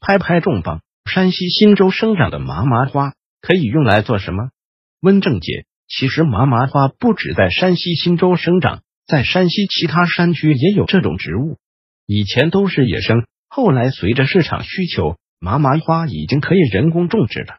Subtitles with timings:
[0.00, 0.80] 拍拍重磅。
[1.04, 4.50] 山西忻州生长的麻麻花可以用来做什么？
[5.00, 11.58] 温正杰，其实麻麻花不止在山西忻州生长，在山西其他山区也有这种植物。
[12.06, 17.58] 以前都是野生，后来随着市场需求，麻麻花已经可以人工种植了。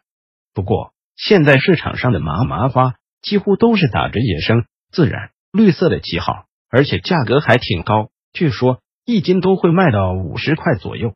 [0.54, 8.82] 不过现在市场上的麻麻花几乎都是打着野生、自然、绿色的旗号，而且价格还挺高，据说。
[9.04, 11.16] 一斤都会卖到五十块左右。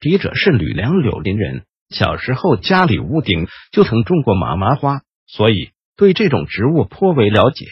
[0.00, 7.66] 笔者是吕梁柳林人，小时候家里屋顶就曾种过麻麻花，所以对这种植物颇为了解。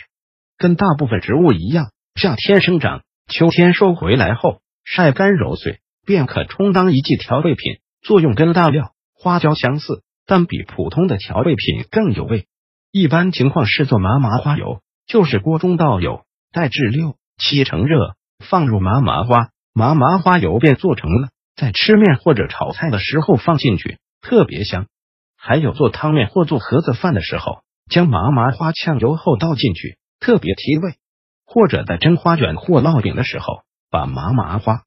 [0.56, 12.46] 跟大部分植物一样，夏天生长，秋天收回来后晒干揉碎，便可充当一剂调味品，作用跟大料、花椒相似，但比普通的调味品更有味。
[12.90, 19.48] 一般情况是做麻麻花油，就是锅中倒油，待至六七成热，放入麻麻花。
[19.74, 24.86] 麻麻花油便做成了，在吃面或者炒菜的时候放进去，特别香。
[25.36, 30.94] 还有做汤面或做盒子饭的时候，将麻麻花炝油后倒进去，特别提味。
[31.44, 34.84] 或者在蒸花卷或烙饼的时候，把麻麻花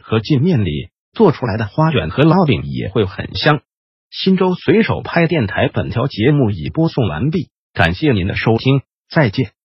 [0.00, 3.62] 和进面里，做出来的花卷和烙饼也会很香。
[4.10, 9.55] 新州随手拍电台本条节目已播送完毕，感谢您的收听，再见。